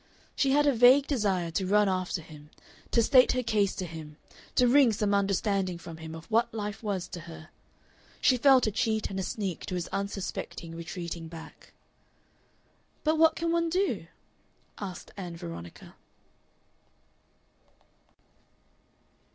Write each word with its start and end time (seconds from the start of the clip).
She 0.35 0.49
had 0.49 0.65
a 0.65 0.73
vague 0.73 1.05
desire 1.05 1.51
to 1.51 1.67
run 1.67 1.87
after 1.87 2.23
him, 2.23 2.49
to 2.89 3.03
state 3.03 3.33
her 3.33 3.43
case 3.43 3.75
to 3.75 3.85
him, 3.85 4.17
to 4.55 4.67
wring 4.67 4.91
some 4.91 5.13
understanding 5.13 5.77
from 5.77 5.97
him 5.97 6.15
of 6.15 6.25
what 6.31 6.51
life 6.51 6.81
was 6.81 7.07
to 7.09 7.19
her. 7.29 7.49
She 8.19 8.35
felt 8.35 8.65
a 8.65 8.71
cheat 8.71 9.11
and 9.11 9.19
a 9.19 9.21
sneak 9.21 9.63
to 9.67 9.75
his 9.75 9.87
unsuspecting 9.89 10.73
retreating 10.75 11.27
back. 11.27 11.73
"But 13.03 13.19
what 13.19 13.35
can 13.35 13.51
one 13.51 13.69
do?" 13.69 14.07
asked 14.79 15.11
Ann 15.17 15.37
Veronica. 15.37 15.93